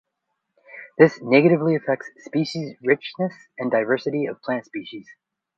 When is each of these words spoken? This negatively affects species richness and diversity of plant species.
This 0.97 1.19
negatively 1.21 1.75
affects 1.75 2.09
species 2.17 2.75
richness 2.81 3.35
and 3.59 3.69
diversity 3.69 4.25
of 4.25 4.41
plant 4.41 4.65
species. 4.65 5.07